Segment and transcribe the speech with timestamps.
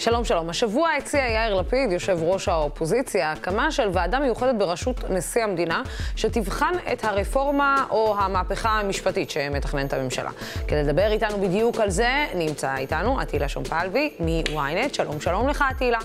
[0.00, 0.50] שלום, שלום.
[0.50, 5.82] השבוע הציע יאיר לפיד, יושב ראש האופוזיציה, הקמה של ועדה מיוחדת בראשות נשיא המדינה,
[6.16, 10.30] שתבחן את הרפורמה או המהפכה המשפטית שמתכננת הממשלה.
[10.68, 14.94] כדי לדבר איתנו בדיוק על זה, נמצא איתנו עטילה שומפלבי מ-ynet.
[14.94, 15.98] שלום, שלום לך, עטילה.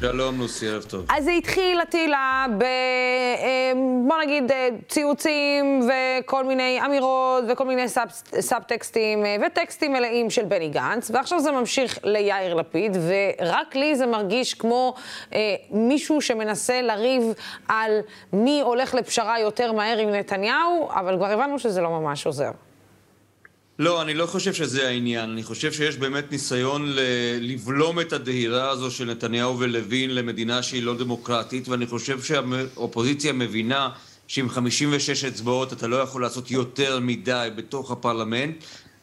[0.00, 1.04] שלום, לוסי, ערב טוב.
[1.08, 2.62] אז זה התחיל, עטילה, ב...
[2.62, 3.72] אה,
[4.08, 8.08] בוא נגיד אה, ציוצים וכל מיני אמירות וכל מיני סאב,
[8.40, 14.06] סאב-טקסטים אה, וטקסטים מלאים של בני גנץ, ועכשיו זה ממשיך ליאיר לפיד, ורק לי זה
[14.06, 14.94] מרגיש כמו
[15.34, 17.22] אה, מישהו שמנסה לריב
[17.68, 18.00] על
[18.32, 22.50] מי הולך לפשרה יותר מהר עם נתניהו, אבל כבר הבנו שזה לא ממש עוזר.
[23.78, 25.30] לא, אני לא חושב שזה העניין.
[25.30, 26.92] אני חושב שיש באמת ניסיון
[27.40, 33.88] לבלום את הדהירה הזו של נתניהו ולוין למדינה שהיא לא דמוקרטית, ואני חושב שהאופוזיציה מבינה
[34.28, 38.56] שעם 56 אצבעות אתה לא יכול לעשות יותר מדי בתוך הפרלמנט,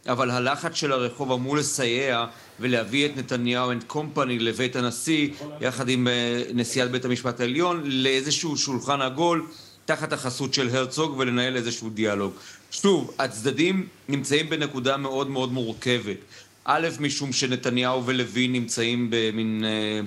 [0.08, 2.26] אבל הלחץ של הרחוב אמור לסייע
[2.60, 5.30] ולהביא את נתניהו and company לבית הנשיא,
[5.62, 9.46] יחד עם אה, נשיאת בית המשפט העליון, לאיזשהו שולחן עגול.
[9.86, 12.34] תחת החסות של הרצוג ולנהל איזשהו דיאלוג.
[12.72, 16.18] שוב, הצדדים נמצאים בנקודה מאוד מאוד מורכבת.
[16.66, 19.64] א', משום שנתניהו ולוין נמצאים במין...
[19.66, 20.00] אה,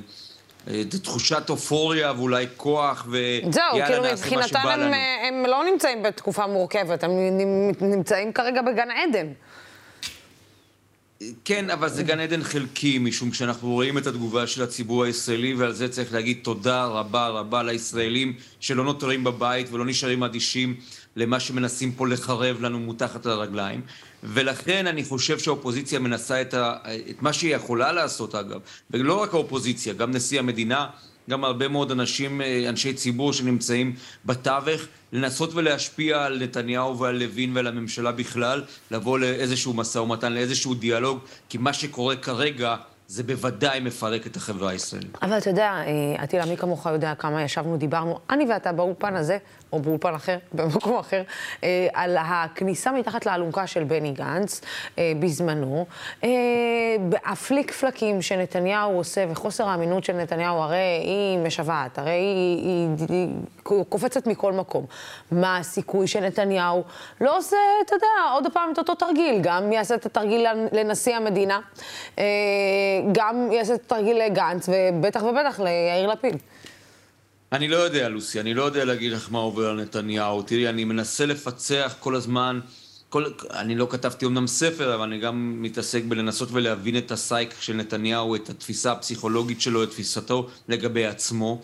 [0.68, 4.92] אה, תחושת אופוריה ואולי כוח ויאללה זהו, כאילו מבחינתם הם,
[5.28, 7.10] הם לא נמצאים בתקופה מורכבת, הם
[7.80, 9.26] נמצאים כרגע בגן עדן.
[11.44, 15.72] כן, אבל זה גן עדן חלקי, משום שאנחנו רואים את התגובה של הציבור הישראלי, ועל
[15.72, 20.74] זה צריך להגיד תודה רבה רבה לישראלים שלא נותרים בבית ולא נשארים אדישים
[21.18, 23.80] למה שמנסים פה לחרב לנו מתחת לרגליים.
[24.22, 26.74] ולכן אני חושב שהאופוזיציה מנסה את, ה...
[27.10, 28.60] את מה שהיא יכולה לעשות, אגב.
[28.90, 30.86] ולא רק האופוזיציה, גם נשיא המדינה,
[31.30, 37.56] גם הרבה מאוד אנשים, אה, אנשי ציבור שנמצאים בתווך, לנסות ולהשפיע על נתניהו ועל לוין
[37.56, 42.76] ועל הממשלה בכלל, לבוא לאיזשהו משא ומתן, לאיזשהו דיאלוג, כי מה שקורה כרגע
[43.08, 45.18] זה בוודאי מפרק את החברה הישראלית.
[45.22, 45.82] אבל אתה יודע,
[46.18, 49.38] עטילה, אה, מי כמוך יודע כמה ישבנו, דיברנו, אני ואתה באולפן הזה,
[49.72, 51.22] או באולפן אחר, במקום אחר,
[51.64, 54.60] אה, על הכניסה מתחת לאלונקה של בני גנץ
[54.98, 55.86] אה, בזמנו.
[57.24, 63.28] הפליק פלקים שנתניהו עושה וחוסר האמינות של נתניהו, הרי היא משוועת, הרי היא, היא, היא,
[63.70, 64.84] היא קופצת מכל מקום.
[65.32, 66.84] מה הסיכוי שנתניהו
[67.20, 71.60] לא עושה, אתה יודע, עוד פעם את אותו תרגיל, גם יעשה את התרגיל לנשיא המדינה.
[73.12, 76.36] גם יעשה את התרגיל לגנץ, ובטח ובטח ליאיר לפיד.
[77.52, 80.42] אני לא יודע, לוסי, אני לא יודע להגיד לך מה עובר על נתניהו.
[80.42, 82.60] תראי, אני מנסה לפצח כל הזמן,
[83.08, 87.72] כל, אני לא כתבתי אמנם ספר, אבל אני גם מתעסק בלנסות ולהבין את הסייק של
[87.72, 91.62] נתניהו, את התפיסה הפסיכולוגית שלו, את תפיסתו לגבי עצמו.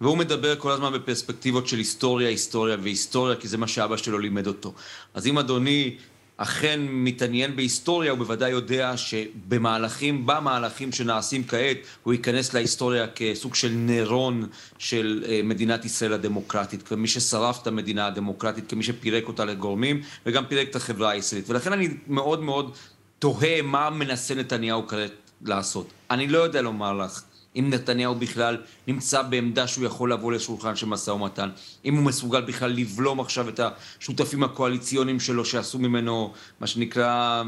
[0.00, 4.46] והוא מדבר כל הזמן בפרספקטיבות של היסטוריה, היסטוריה והיסטוריה, כי זה מה שאבא שלו לימד
[4.46, 4.74] אותו.
[5.14, 5.96] אז אם אדוני
[6.36, 13.68] אכן מתעניין בהיסטוריה, הוא בוודאי יודע שבמהלכים, במהלכים שנעשים כעת, הוא ייכנס להיסטוריה כסוג של
[13.68, 14.46] נירון
[14.78, 20.46] של אה, מדינת ישראל הדמוקרטית, כמי ששרף את המדינה הדמוקרטית, כמי שפירק אותה לגורמים, וגם
[20.46, 21.50] פירק את החברה הישראלית.
[21.50, 22.76] ולכן אני מאוד מאוד
[23.18, 25.12] תוהה מה מנסה נתניהו כעת
[25.42, 25.88] לעשות.
[26.10, 27.22] אני לא יודע לומר לך.
[27.56, 28.56] אם נתניהו בכלל
[28.86, 31.50] נמצא בעמדה שהוא יכול לבוא לשולחן של משא ומתן,
[31.84, 33.60] אם הוא מסוגל בכלל לבלום עכשיו את
[34.00, 37.42] השותפים הקואליציוניים שלו שעשו ממנו מה שנקרא,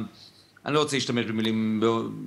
[0.66, 1.80] אני לא רוצה להשתמש במילים,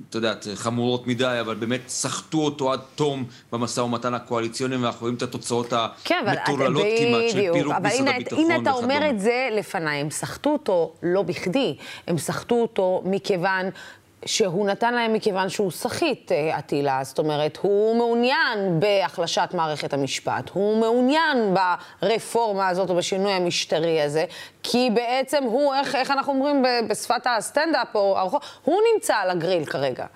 [0.08, 5.14] אתה יודע, חמורות מדי, אבל באמת סחטו אותו עד תום במשא ומתן הקואליציוני, ואנחנו רואים
[5.14, 5.72] את התוצאות
[6.04, 8.54] כן, המטורללות אבל, כמעט של פירוק משרד הביטחון וכדומה.
[8.54, 11.76] הנה אתה אומר את זה לפניי, הם סחטו אותו לא בכדי,
[12.06, 13.66] הם סחטו אותו מכיוון
[14.26, 16.98] שהוא נתן להם מכיוון שהוא סחיט, עטילה.
[16.98, 21.54] אה, זאת אומרת, הוא מעוניין בהחלשת מערכת המשפט, הוא מעוניין
[22.02, 24.24] ברפורמה הזאת או בשינוי המשטרי הזה,
[24.62, 29.64] כי בעצם הוא, איך, איך אנחנו אומרים בשפת הסטנדאפ או הרחוב, הוא נמצא על הגריל
[29.64, 30.06] כרגע.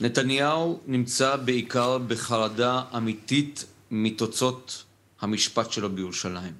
[0.00, 4.84] נתניהו נמצא בעיקר בחרדה אמיתית מתוצאות
[5.20, 6.52] המשפט שלו בירושלים.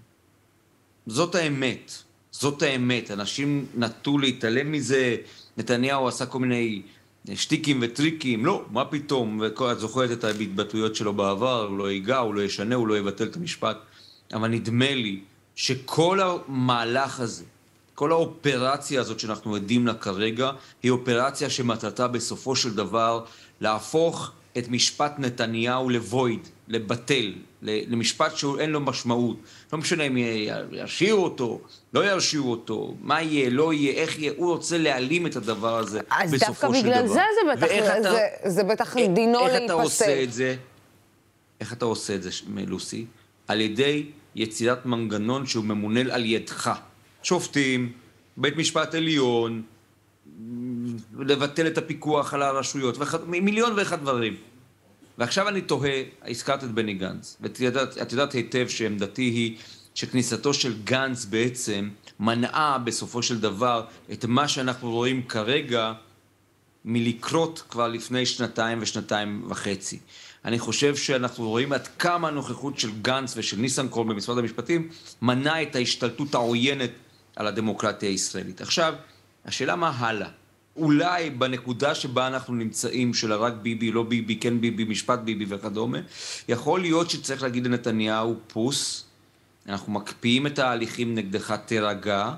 [1.06, 1.92] זאת האמת,
[2.32, 3.10] זאת האמת.
[3.10, 5.16] אנשים נטו להתעלם מזה,
[5.56, 6.82] נתניהו עשה כל מיני
[7.34, 12.34] שטיקים וטריקים, לא, מה פתאום, ואת זוכרת את ההתבטאויות שלו בעבר, הוא לא ייגע, הוא
[12.34, 13.76] לא ישנה, הוא לא יבטל את המשפט,
[14.32, 15.20] אבל נדמה לי
[15.56, 17.44] שכל המהלך הזה,
[17.94, 20.50] כל האופרציה הזאת שאנחנו עדים לה כרגע,
[20.82, 23.24] היא אופרציה שמטרתה בסופו של דבר
[23.60, 27.32] להפוך את משפט נתניהו לבויד, לבטל,
[27.62, 29.36] למשפט שאין לו משמעות.
[29.72, 30.16] לא משנה אם
[30.72, 31.60] ירשיעו אותו,
[31.94, 36.00] לא ירשיעו אותו, מה יהיה, לא יהיה, איך יהיה, הוא רוצה להעלים את הדבר הזה
[36.32, 36.36] בסופו של דבר.
[36.36, 39.54] אז דווקא בגלל זה זה בטח, זה, אתה, זה בטח איך, דינו להיפסק.
[39.54, 40.56] איך אתה עושה את זה?
[41.60, 42.30] איך אתה עושה את זה,
[42.66, 43.04] לוסי?
[43.48, 46.72] על ידי יצירת מנגנון שהוא ממונה על ידך.
[47.22, 47.92] שופטים,
[48.36, 49.62] בית משפט עליון,
[51.18, 54.36] לבטל את הפיקוח על הרשויות, מיליון ואחד דברים.
[55.20, 59.56] ועכשיו אני תוהה, הזכרת את בני גנץ, ואת יודעת, יודעת היטב שעמדתי היא
[59.94, 61.88] שכניסתו של גנץ בעצם
[62.20, 65.92] מנעה בסופו של דבר את מה שאנחנו רואים כרגע
[66.84, 69.98] מלקרות כבר לפני שנתיים ושנתיים וחצי.
[70.44, 74.88] אני חושב שאנחנו רואים עד כמה הנוכחות של גנץ ושל ניסנקורן במשרד המשפטים
[75.22, 76.90] מנעה את ההשתלטות העוינת
[77.36, 78.60] על הדמוקרטיה הישראלית.
[78.60, 78.94] עכשיו,
[79.44, 80.28] השאלה מה הלאה.
[80.80, 85.98] אולי בנקודה שבה אנחנו נמצאים, של הרק ביבי, לא ביבי, כן ביבי, משפט ביבי וכדומה,
[86.48, 89.04] יכול להיות שצריך להגיד לנתניהו, פוס,
[89.68, 92.32] אנחנו מקפיאים את ההליכים נגדך, תירגע,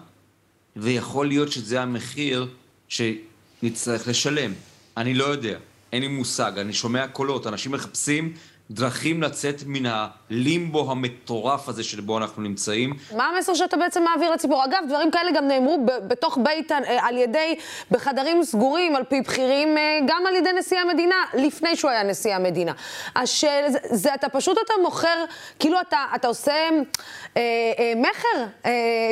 [0.76, 2.48] ויכול להיות שזה המחיר
[2.88, 4.52] שנצטרך לשלם.
[4.96, 5.58] אני לא יודע,
[5.92, 8.32] אין לי מושג, אני שומע קולות, אנשים מחפשים
[8.70, 12.94] דרכים לצאת מן הלימבו המטורף הזה שבו אנחנו נמצאים.
[13.16, 14.64] מה המסר שאתה בעצם מעביר לציבור?
[14.64, 17.54] אגב, דברים כאלה גם נאמרו בתוך בית, אה, על ידי,
[17.90, 22.34] בחדרים סגורים, על פי בכירים, אה, גם על ידי נשיא המדינה, לפני שהוא היה נשיא
[22.34, 22.72] המדינה.
[23.16, 25.24] השאלה, זה, זה אתה פשוט, אתה מוכר,
[25.58, 26.52] כאילו אתה, אתה עושה
[27.36, 27.42] אה,
[27.78, 28.70] אה, מכר, אה,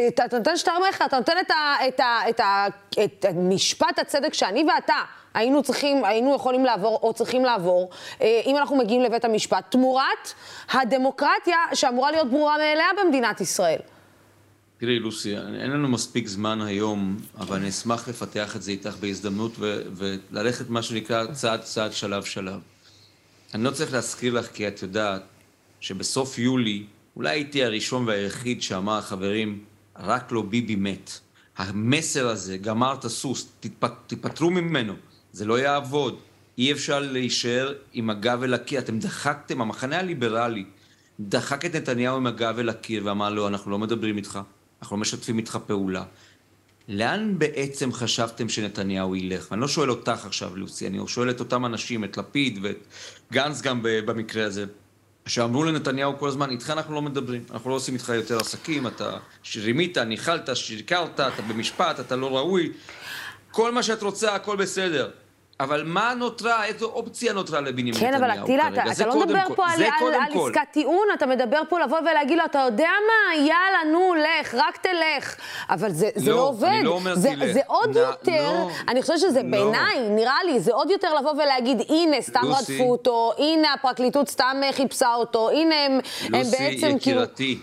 [0.09, 4.35] אתה, נותן שטר מכר, אתה נותן את, ה, את, את, ה, את, את משפט הצדק
[4.35, 5.20] שאני ואתה.
[5.35, 7.91] היינו צריכים, היינו יכולים לעבור או צריכים לעבור,
[8.23, 10.33] אה, אם אנחנו מגיעים לבית המשפט, תמורת
[10.71, 13.79] הדמוקרטיה שאמורה להיות ברורה מאליה במדינת ישראל.
[14.79, 19.53] תראי, לוסי, אין לנו מספיק זמן היום, אבל אני אשמח לפתח את זה איתך בהזדמנות
[19.59, 22.61] ו- וללכת, מה שנקרא, צעד צעד, שלב שלב.
[23.55, 25.23] אני לא צריך להזכיר לך, כי את יודעת
[25.81, 26.85] שבסוף יולי,
[27.17, 29.65] אולי הייתי הראשון והיחיד שאמר, חברים,
[29.99, 31.11] רק לא ביבי מת.
[31.57, 33.49] המסר הזה, גמר את הסוס,
[34.07, 34.95] תיפטרו ממנו.
[35.33, 36.19] זה לא יעבוד.
[36.59, 38.79] אי אפשר להישאר עם הגב אל הקיר.
[38.79, 40.65] אתם דחקתם, המחנה הליברלי
[41.21, 44.41] דחק את נתניהו עם הגב אל הקיר ואמר לו, אנחנו לא מדברים איתך,
[44.83, 46.05] אנחנו לא משתפים איתך פעולה.
[46.89, 49.47] לאן בעצם חשבתם שנתניהו ילך?
[49.51, 52.87] ואני לא שואל אותך עכשיו, לוסי, אני שואל את אותם אנשים, את לפיד ואת
[53.33, 54.65] גנץ גם במקרה הזה,
[55.27, 59.19] שאמרו לנתניהו כל הזמן, איתך אנחנו לא מדברים, אנחנו לא עושים איתך יותר עסקים, אתה
[59.57, 62.73] רימית, ניחלת, שיקרת, אתה במשפט, אתה לא ראוי,
[63.51, 65.11] כל מה שאת רוצה, הכל בסדר.
[65.61, 68.27] אבל מה נותרה, איזו אופציה נותרה לבנימין נתניהו כרגע?
[68.27, 69.55] כן, אבל אטילה, אתה, אתה לא מדבר כל.
[69.55, 73.37] פה על, על, על עסקת טיעון, אתה מדבר פה לבוא ולהגיד לו, אתה יודע מה,
[73.37, 75.35] יאללה, נו, לך, רק תלך.
[75.71, 76.69] אבל זה לא, זה לא עובד.
[76.69, 77.53] אני לא אומר זה, תלך.
[77.53, 79.51] זה עוד נ, יותר, לא, אני חושבת שזה לא.
[79.51, 84.29] בעיניי, נראה לי, זה עוד יותר לבוא ולהגיד, הנה, סתם לוסי, רדפו אותו, הנה, הפרקליטות
[84.29, 87.21] סתם אה, חיפשה אותו, הנה, הם, הם בעצם כאילו...
[87.21, 87.59] לוסי, יקירתי,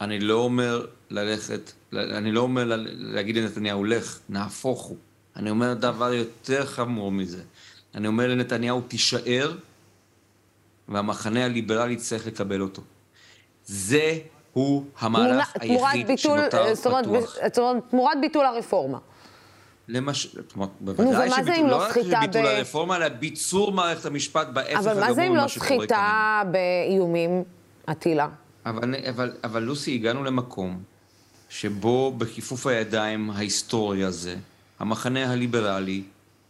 [0.00, 2.64] אני לא אומר ללכת, אני לא אומר
[2.98, 4.96] להגיד לנתניהו, לך, נהפוך הוא.
[5.36, 7.42] אני אומר דבר יותר חמור מזה.
[7.94, 9.56] אני אומר לנתניהו, תישאר,
[10.88, 12.82] והמחנה הליברלי יצטרך לקבל אותו.
[13.64, 14.18] זה
[14.52, 17.36] הוא המהלך היחיד ביטול, שנותר אה, פתוח.
[17.46, 18.98] זאת אומרת, תמורת ביטול הרפורמה.
[19.88, 20.40] למשל,
[20.80, 22.46] בוודאי שביטול, לא, לא רק ביטול ב...
[22.46, 24.96] הרפורמה, אלא ביצור מערכת המשפט בהפך הגמור ממה שקורה כאן.
[24.96, 27.44] אבל מה זה אם לא סחיטה באיומים,
[27.90, 28.28] אטילה?
[28.66, 30.82] אבל, אבל, אבל לוסי, הגענו למקום
[31.48, 34.36] שבו בכיפוף הידיים ההיסטורי הזה,
[34.78, 36.02] המחנה הליברלי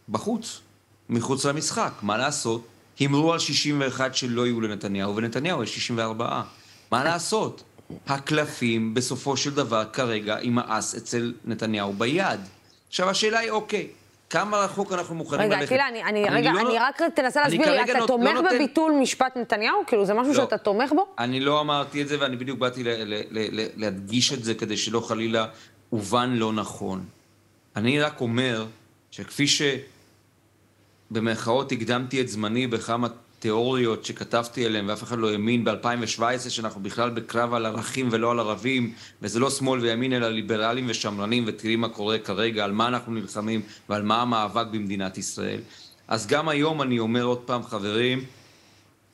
[0.09, 0.61] בחוץ,
[1.09, 1.91] מחוץ למשחק.
[2.01, 2.67] מה לעשות?
[2.99, 6.41] הימרו על 61 שלא יהיו לנתניהו, ונתניהו יש 64.
[6.91, 7.63] מה לעשות?
[8.07, 12.39] הקלפים בסופו של דבר כרגע עם האס אצל נתניהו ביד.
[12.87, 13.87] עכשיו השאלה היא, אוקיי,
[14.29, 15.71] כמה רחוק אנחנו מוכנים רגע, ללכת?
[15.71, 18.55] רגע, אני, אני, רגע, לא, אני רק תנסה להסביר לי, אתה לא, תומך לא נותן...
[18.55, 19.77] בביטול משפט נתניהו?
[19.87, 21.05] כאילו, זה משהו לא, שאתה תומך בו?
[21.19, 24.55] אני לא אמרתי את זה, ואני בדיוק באתי ל, ל, ל, ל, להדגיש את זה,
[24.55, 25.45] כדי שלא חלילה
[25.89, 27.05] הובן לא נכון.
[27.77, 28.65] אני רק אומר
[29.11, 29.45] שכפי
[31.11, 33.07] שבמרכאות הקדמתי את זמני בכמה
[33.39, 38.39] תיאוריות שכתבתי עליהן ואף אחד לא האמין ב-2017 שאנחנו בכלל בקרב על ערכים ולא על
[38.39, 43.13] ערבים וזה לא שמאל וימין אלא ליברלים ושמרנים ותראי מה קורה כרגע, על מה אנחנו
[43.13, 45.59] נלחמים ועל מה המאבק במדינת ישראל.
[46.07, 48.25] אז גם היום אני אומר עוד פעם, חברים,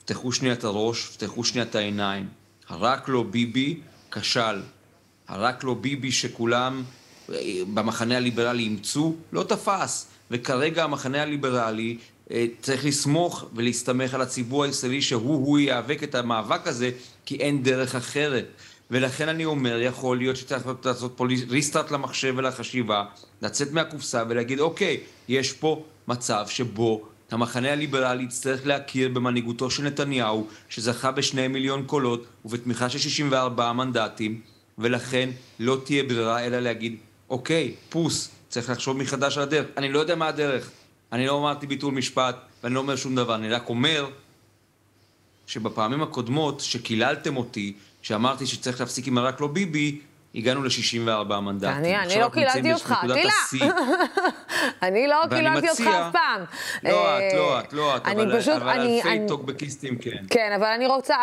[0.04, 2.28] פתחו שנייה את הראש, פתחו שנייה את העיניים.
[2.68, 3.80] הרק לא ביבי
[4.10, 4.60] כשל.
[5.28, 6.82] הרק לא ביבי שכולם
[7.74, 10.06] במחנה הליברלי אימצו, לא תפס.
[10.30, 11.96] וכרגע המחנה הליברלי
[12.30, 16.90] אה, צריך לסמוך ולהסתמך על הציבור הישראלי שהוא-הוא ייאבק את המאבק הזה,
[17.26, 18.46] כי אין דרך אחרת.
[18.90, 23.04] ולכן אני אומר, יכול להיות שצריך לעשות פה ריסטארט למחשב ולחשיבה,
[23.42, 30.46] לצאת מהקופסה ולהגיד, אוקיי, יש פה מצב שבו המחנה הליברלי יצטרך להכיר במנהיגותו של נתניהו,
[30.68, 34.40] שזכה בשני מיליון קולות ובתמיכה של 64 מנדטים,
[34.78, 36.96] ולכן לא תהיה ברירה אלא להגיד,
[37.30, 39.66] אוקיי, פוס, צריך לחשוב מחדש על הדרך.
[39.76, 40.70] אני לא יודע מה הדרך.
[41.12, 43.34] אני לא אמרתי ביטול משפט, ואני לא אומר שום דבר.
[43.34, 44.08] אני רק אומר
[45.46, 50.00] שבפעמים הקודמות, שקיללתם אותי, שאמרתי שצריך להפסיק עם הרק לא ביבי,
[50.34, 51.70] הגענו ל-64 מנדטים.
[51.70, 52.94] אני, אני לא קיללתי אותך,
[53.50, 53.72] טילה.
[54.82, 56.44] אני לא קיללתי אותך אף פעם.
[56.82, 60.24] לא את, לא את, לא את, אבל, פשוט, אבל אני, אלפי אני, טוקבקיסטים כן.
[60.30, 61.16] כן, אבל אני רוצה,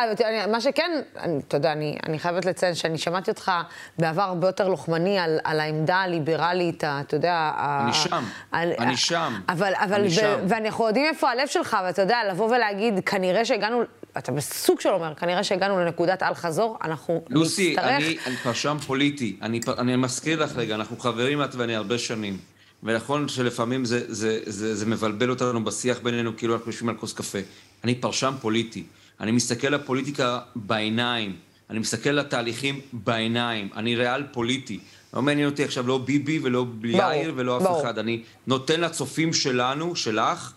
[0.51, 3.51] מה שכן, אני, אתה יודע, אני, אני חייבת לציין שאני שמעתי אותך
[3.99, 7.51] בעבר הרבה יותר לוחמני על, על העמדה הליברלית, אתה יודע...
[7.57, 9.41] אני שם, על, אני שם.
[9.49, 10.39] אבל, אבל, אני ו, שם.
[10.47, 13.83] ואנחנו יודעים איפה הלב שלך, ואתה יודע, לבוא ולהגיד, כנראה שהגענו...
[14.17, 17.85] אתה בסוג של אומר, כנראה שהגענו לנקודת אל-חזור, אנחנו לוסי, נצטרך...
[17.85, 19.37] לוסי, אני, אני פרשם פוליטי.
[19.41, 22.37] אני, אני מזכיר לך רגע, אנחנו חברים את ואני הרבה שנים.
[22.83, 27.13] ונכון שלפעמים זה, זה, זה, זה מבלבל אותנו בשיח בינינו, כאילו אנחנו יושבים על כוס
[27.13, 27.39] קפה.
[27.83, 28.83] אני פרשן פוליטי.
[29.19, 31.35] אני מסתכל לפוליטיקה בעיניים.
[31.69, 33.69] אני מסתכל לתהליכים בעיניים.
[33.75, 34.79] אני ריאל פוליטי.
[35.13, 37.97] לא מעניין אותי עכשיו לא ביבי ולא יאיר ולא אף אחד.
[37.97, 40.51] אני נותן לצופים שלנו, שלך,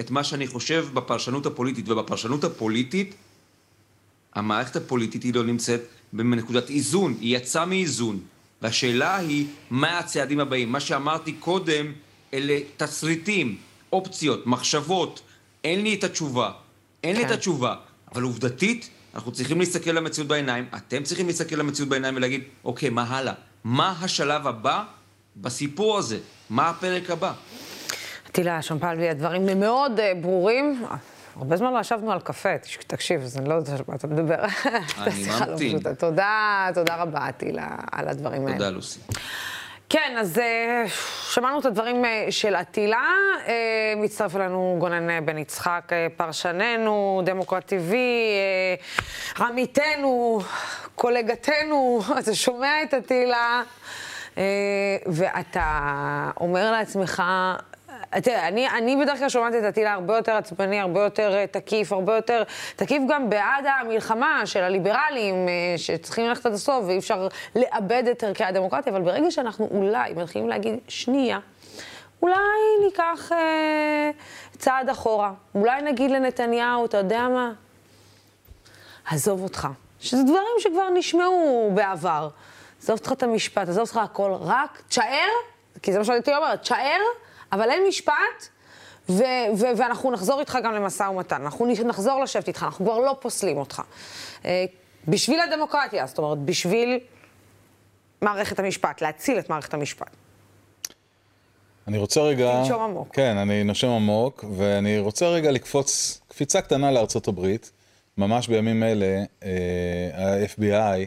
[0.00, 1.88] את מה שאני חושב בפרשנות הפוליטית.
[1.88, 3.14] ובפרשנות הפוליטית,
[4.34, 5.80] המערכת הפוליטית היא לא נמצאת
[6.12, 8.20] בנקודת איזון, היא יצאה מאיזון.
[8.62, 10.72] והשאלה היא, מה הצעדים הבאים?
[10.72, 11.92] מה שאמרתי קודם,
[12.34, 13.56] אלה תסריטים,
[13.92, 15.22] אופציות, מחשבות.
[15.64, 16.50] אין לי את התשובה.
[17.02, 17.18] אין כן.
[17.18, 17.34] לי את כן.
[17.34, 17.76] התשובה.
[18.14, 23.02] אבל עובדתית, אנחנו צריכים להסתכל למציאות בעיניים, אתם צריכים להסתכל למציאות בעיניים ולהגיד, אוקיי, מה
[23.02, 23.34] הלאה?
[23.64, 24.84] מה השלב הבא
[25.36, 26.18] בסיפור הזה?
[26.50, 27.32] מה הפרק הבא?
[28.34, 30.84] טילה שמפלבי, הדברים מאוד uh, ברורים.
[31.36, 32.48] הרבה זמן לא ישבנו על קפה,
[32.86, 34.44] תקשיב, אני לא יודעת מה אתה מדבר.
[34.96, 35.78] אני לא ממתין.
[35.98, 38.58] תודה, תודה רבה, טילה, על הדברים האלה.
[38.58, 39.00] תודה, לוסי.
[39.88, 40.90] כן, אז uh,
[41.32, 43.08] שמענו את הדברים uh, של עטילה.
[43.96, 47.94] מצטרף אלינו גונן בן יצחק, פרשננו, דמוקרט TV,
[49.40, 50.40] עמיתנו,
[50.94, 52.00] קולגתנו.
[52.18, 53.62] אתה שומע את עטילה,
[55.06, 57.22] ואתה אומר לעצמך,
[58.22, 61.92] תראה, אני, אני בדרך כלל שומעת את עטילה הרבה יותר עצבני, הרבה יותר אה, תקיף,
[61.92, 62.42] הרבה יותר
[62.76, 68.24] תקיף גם בעד המלחמה של הליברלים, אה, שצריכים ללכת עד הסוף ואי אפשר לאבד את
[68.24, 71.38] ערכי הדמוקרטיה, אבל ברגע שאנחנו אולי מתחילים להגיד, שנייה,
[72.22, 72.34] אולי
[72.84, 74.10] ניקח אה,
[74.58, 77.52] צעד אחורה, אולי נגיד לנתניהו, אתה יודע מה?
[79.10, 79.68] עזוב אותך.
[80.00, 82.28] שזה דברים שכבר נשמעו בעבר.
[82.82, 85.28] עזוב אותך את המשפט, עזוב אותך הכל, רק תשאר,
[85.82, 87.00] כי זה מה שהייתי אומרת, תשאר
[87.54, 88.48] אבל אין משפט,
[89.08, 89.22] ו-
[89.56, 91.42] ו- ואנחנו נחזור איתך גם למשא ומתן.
[91.42, 93.82] אנחנו נחזור לשבת איתך, אנחנו כבר לא פוסלים אותך.
[94.44, 94.64] אה,
[95.08, 96.98] בשביל הדמוקרטיה, זאת אומרת, בשביל
[98.22, 100.10] מערכת המשפט, להציל את מערכת המשפט.
[101.88, 102.62] אני רוצה רגע...
[102.62, 103.14] נשום עמוק.
[103.14, 107.70] כן, אני נושם עמוק, ואני רוצה רגע לקפוץ קפיצה קטנה לארצות הברית.
[108.18, 109.50] ממש בימים אלה, אה,
[110.14, 111.06] ה-FBI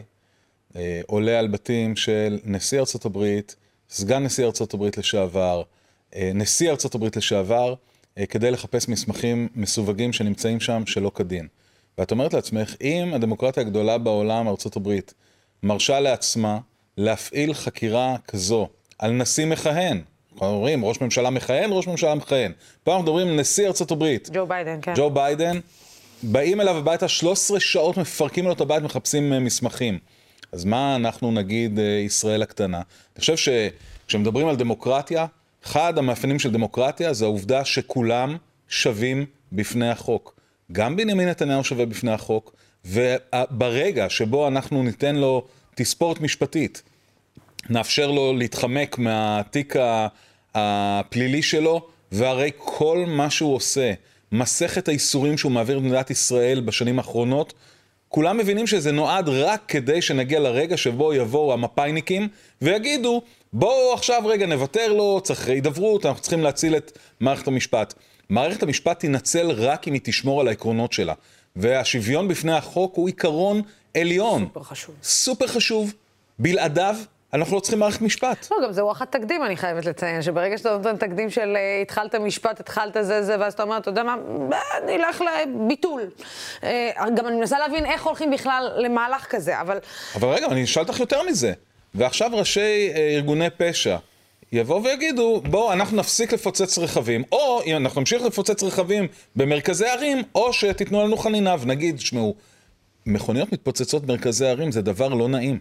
[0.76, 3.56] אה, עולה על בתים של נשיא ארצות הברית,
[3.90, 5.62] סגן נשיא ארצות הברית לשעבר,
[6.16, 7.74] נשיא ארצות הברית לשעבר,
[8.18, 11.46] אה, כדי לחפש מסמכים מסווגים שנמצאים שם שלא כדין.
[11.98, 15.14] ואת אומרת לעצמך, אם הדמוקרטיה הגדולה בעולם, ארצות הברית,
[15.62, 16.58] מרשה לעצמה
[16.96, 22.52] להפעיל חקירה כזו על נשיא מכהן, אנחנו אומרים ראש ממשלה מכהן, ראש ממשלה מכהן.
[22.84, 24.28] פה אנחנו מדברים נשיא ארצות הברית.
[24.32, 24.92] ג'ו ביידן, כן.
[24.96, 25.58] ג'ו ביידן,
[26.22, 29.98] באים אליו הביתה 13 שעות, מפרקים לו את הבית, מחפשים אה, מסמכים.
[30.52, 32.76] אז מה אנחנו נגיד ישראל הקטנה?
[32.76, 35.26] אני חושב שכשמדברים על דמוקרטיה,
[35.64, 38.36] אחד המאפיינים של דמוקרטיה זה העובדה שכולם
[38.68, 40.34] שווים בפני החוק.
[40.72, 46.82] גם בנימין נתניהו שווה בפני החוק, וברגע שבו אנחנו ניתן לו תספורת משפטית,
[47.70, 49.74] נאפשר לו להתחמק מהתיק
[50.54, 53.92] הפלילי שלו, והרי כל מה שהוא עושה,
[54.32, 57.54] מסכת האיסורים שהוא מעביר במדינת ישראל בשנים האחרונות,
[58.08, 62.28] כולם מבינים שזה נועד רק כדי שנגיע לרגע שבו יבואו המפאיניקים
[62.62, 63.22] ויגידו,
[63.52, 67.94] בואו עכשיו רגע נוותר לו, צריך הידברות, אנחנו צריכים להציל את מערכת המשפט.
[68.28, 71.14] מערכת המשפט תנצל רק אם היא תשמור על העקרונות שלה.
[71.56, 73.62] והשוויון בפני החוק הוא עיקרון
[73.96, 74.44] עליון.
[74.44, 74.94] סופר חשוב.
[75.02, 75.94] סופר חשוב.
[76.38, 76.96] בלעדיו
[77.32, 78.48] אנחנו לא צריכים מערכת משפט.
[78.50, 82.14] לא, גם זה וואחד תקדים, אני חייבת לציין, שברגע שאתה נותן תקדים של uh, התחלת
[82.14, 84.16] משפט, התחלת זה זה, ואז אתה אומר, אתה יודע מה,
[84.86, 86.02] נלך לביטול.
[86.60, 86.64] Uh,
[87.16, 89.78] גם אני מנסה להבין איך הולכים בכלל למהלך כזה, אבל...
[90.14, 91.52] אבל רגע, אני אשאל אותך יותר מזה.
[91.94, 93.96] ועכשיו ראשי uh, ארגוני פשע
[94.52, 100.22] יבואו ויגידו, בואו, אנחנו נפסיק לפוצץ רכבים, או אם אנחנו נמשיך לפוצץ רכבים במרכזי ערים,
[100.34, 102.34] או שתיתנו לנו חנינה ונגיד, שמעו,
[103.06, 105.58] מכוניות מתפוצצות במרכזי ערים זה דבר לא נעים.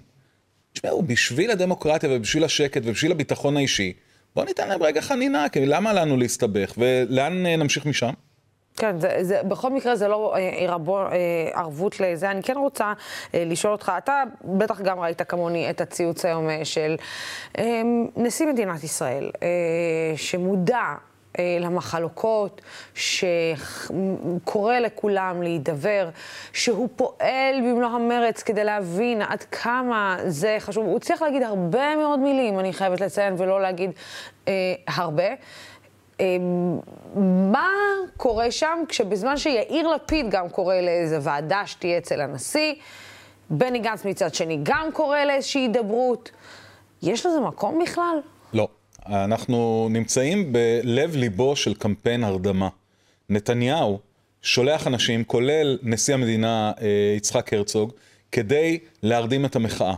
[0.73, 3.93] תשמעו, בשביל הדמוקרטיה ובשביל השקט ובשביל הביטחון האישי,
[4.35, 8.13] בואו ניתן להם רגע חנינה, כי למה לנו להסתבך, ולאן אה, נמשיך משם?
[8.77, 11.07] כן, זה, זה, בכל מקרה זה לא אה, רבו, אה,
[11.53, 12.31] ערבות לזה.
[12.31, 12.93] אני כן רוצה
[13.35, 16.95] אה, לשאול אותך, אתה בטח גם ראית כמוני את הציוץ היום אה, של
[17.57, 17.81] אה,
[18.15, 19.47] נשיא מדינת ישראל, אה,
[20.15, 20.81] שמודע
[21.39, 22.61] אה, למחלוקות,
[22.95, 26.09] שקורא לכולם להידבר,
[26.53, 30.85] שהוא פועל במלוא המרץ כדי להבין עד כמה זה חשוב.
[30.85, 33.91] הוא הצליח להגיד הרבה מאוד מילים, אני חייבת לציין, ולא להגיד
[34.47, 34.53] אה,
[34.87, 35.27] הרבה.
[36.21, 36.37] אה,
[37.51, 37.69] מה
[38.17, 42.73] קורה שם כשבזמן שיאיר לפיד גם קורא לאיזה ועדה שתהיה אצל הנשיא,
[43.49, 46.31] בני גנץ מצד שני גם קורא לאיזושהי הידברות,
[47.03, 48.19] יש לזה מקום בכלל?
[48.53, 48.67] לא.
[49.05, 52.69] אנחנו נמצאים בלב ליבו של קמפיין הרדמה.
[53.29, 53.99] נתניהו
[54.41, 57.91] שולח אנשים, כולל נשיא המדינה אה, יצחק הרצוג,
[58.31, 59.93] כדי להרדים את המחאה.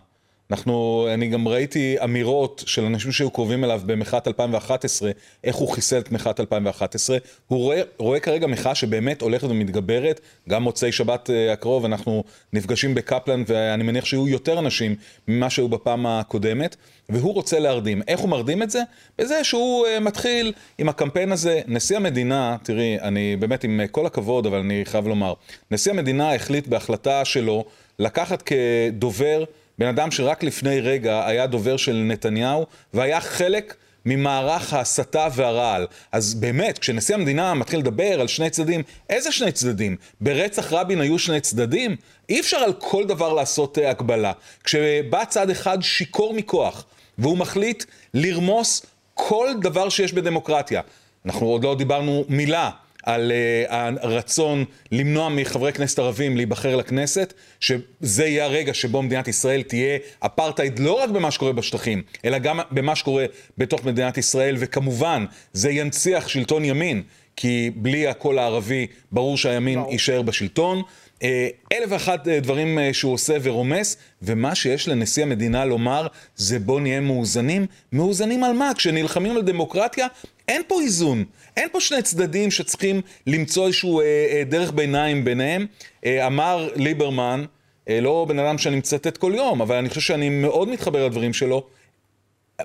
[0.51, 5.11] אנחנו, אני גם ראיתי אמירות של אנשים שהיו קרובים אליו במחאת 2011,
[5.43, 7.17] איך הוא חיסל את מחאת 2011.
[7.47, 12.95] הוא רואה, רואה כרגע מחאה שבאמת הולכת ומתגברת, גם מוצאי שבת uh, הקרוב אנחנו נפגשים
[12.95, 14.95] בקפלן ואני מניח שיהיו יותר אנשים
[15.27, 16.75] ממה שהיו בפעם הקודמת,
[17.09, 18.01] והוא רוצה להרדים.
[18.07, 18.81] איך הוא מרדים את זה?
[19.17, 21.61] בזה שהוא uh, מתחיל עם הקמפיין הזה.
[21.67, 25.33] נשיא המדינה, תראי, אני באמת עם כל הכבוד, אבל אני חייב לומר,
[25.71, 27.65] נשיא המדינה החליט בהחלטה שלו
[27.99, 29.43] לקחת כדובר
[29.79, 35.87] בן אדם שרק לפני רגע היה דובר של נתניהו והיה חלק ממערך ההסתה והרעל.
[36.11, 39.95] אז באמת, כשנשיא המדינה מתחיל לדבר על שני צדדים, איזה שני צדדים?
[40.21, 41.95] ברצח רבין היו שני צדדים?
[42.29, 44.31] אי אפשר על כל דבר לעשות uh, הקבלה.
[44.63, 46.85] כשבא צד אחד שיכור מכוח,
[47.17, 47.83] והוא מחליט
[48.13, 50.81] לרמוס כל דבר שיש בדמוקרטיה.
[51.25, 52.69] אנחנו עוד לא דיברנו מילה
[53.09, 59.61] על uh, הרצון למנוע מחברי כנסת ערבים להיבחר לכנסת, שזה יהיה הרגע שבו מדינת ישראל
[59.61, 63.25] תהיה אפרטהייד לא רק במה שקורה בשטחים, אלא גם במה שקורה
[63.57, 67.03] בתוך מדינת ישראל, וכמובן זה ינציח שלטון ימין,
[67.35, 70.81] כי בלי הקול הערבי ברור שהימין יישאר בשלטון.
[71.23, 76.81] אה, אלף ואחת אה, דברים שהוא עושה ורומס, ומה שיש לנשיא המדינה לומר זה בוא
[76.81, 77.65] נהיה מאוזנים.
[77.93, 78.71] מאוזנים על מה?
[78.75, 80.07] כשנלחמים על דמוקרטיה,
[80.49, 81.23] אין פה איזון.
[81.57, 85.65] אין פה שני צדדים שצריכים למצוא איזשהו אה, אה, דרך ביניים ביניהם.
[86.05, 87.45] אה, אמר ליברמן,
[87.89, 91.33] אה, לא בן אדם שאני מצטט כל יום, אבל אני חושב שאני מאוד מתחבר לדברים
[91.33, 91.67] שלו.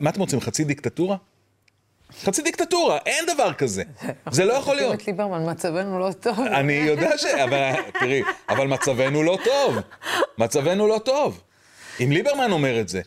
[0.00, 1.16] מה אתם רוצים, חצי דיקטטורה?
[2.22, 3.82] חצי דיקטטורה, אין דבר כזה.
[4.30, 4.94] זה לא יכול להיות.
[5.00, 6.40] את ליברמן, מצבנו לא טוב.
[6.40, 7.24] אני יודע ש...
[7.24, 9.76] אבל תראי, אבל מצבנו לא טוב.
[10.38, 11.42] מצבנו לא טוב.
[12.00, 13.00] אם ליברמן אומר את זה,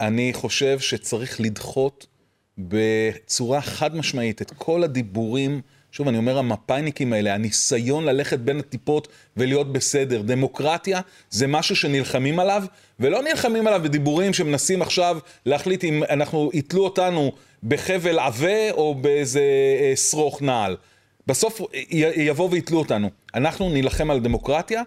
[0.00, 2.06] אני חושב שצריך לדחות
[2.68, 5.60] בצורה חד משמעית את כל הדיבורים,
[5.92, 10.22] שוב אני אומר המפאיניקים האלה, הניסיון ללכת בין הטיפות ולהיות בסדר.
[10.22, 12.64] דמוקרטיה זה משהו שנלחמים עליו,
[13.00, 19.40] ולא נלחמים עליו בדיבורים שמנסים עכשיו להחליט אם אנחנו, יתלו אותנו בחבל עבה או באיזה
[19.80, 20.76] אה, שרוך נעל.
[21.26, 21.60] בסוף
[22.16, 23.10] יבואו ויתלו אותנו.
[23.34, 24.82] אנחנו נילחם על דמוקרטיה,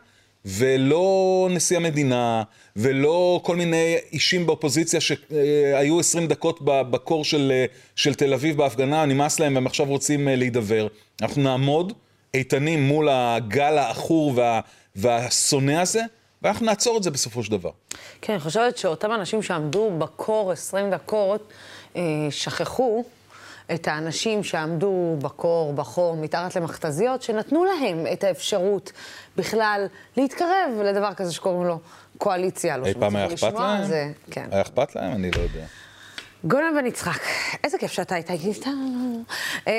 [0.46, 2.44] ולא נשיא המדינה,
[2.76, 7.52] ולא כל מיני אישים באופוזיציה שהיו 20 דקות בקור של,
[7.96, 10.88] של תל אביב בהפגנה, נמאס להם והם עכשיו רוצים אה, להידבר.
[11.22, 11.94] אנחנו נעמוד
[12.34, 14.60] איתנים מול הגל העכור וה,
[14.96, 16.02] והשונא הזה,
[16.42, 17.72] ואנחנו נעצור את זה בסופו של דבר.
[18.22, 21.54] כן, אני חושבת שאותם אנשים שעמדו בקור 20 דקות,
[21.96, 23.04] אה, שכחו
[23.74, 28.92] את האנשים שעמדו בקור, בחור, מתחת למכתזיות, שנתנו להם את האפשרות
[29.38, 29.86] בכלל
[30.18, 31.80] להתקרב לדבר כזה שקוראים לו
[32.18, 32.78] קואליציה.
[32.78, 33.84] לא אי פעם היה אכפת להם?
[33.84, 34.48] זה, כן.
[34.52, 35.12] היה אכפת להם?
[35.12, 35.66] אני לא יודע.
[36.46, 37.22] גולן בן יצחק,
[37.64, 39.24] איזה כיף שאתה איתנו.
[39.68, 39.74] אה,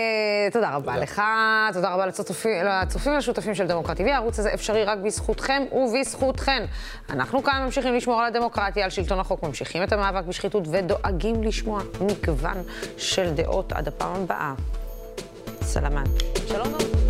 [0.53, 1.22] תודה רבה לך,
[1.72, 4.12] תודה רבה לצופים ולשותפים של דמוקרטי.
[4.12, 6.64] הערוץ הזה אפשרי רק בזכותכם ובזכותכן.
[7.11, 11.83] אנחנו כאן ממשיכים לשמור על הדמוקרטיה, על שלטון החוק, ממשיכים את המאבק בשחיתות ודואגים לשמוע
[12.00, 12.62] מגוון
[12.96, 14.55] של דעות עד הפעם הבאה.
[15.62, 16.05] סלמן.
[16.48, 17.04] שלום.